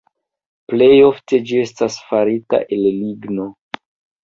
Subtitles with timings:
[0.71, 3.49] Plej ofte ĝi estas farita el ligno.